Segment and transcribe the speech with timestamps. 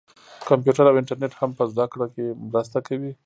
[0.49, 3.11] کمپیوټر او انټرنیټ هم په زده کړه کې مرسته کوي.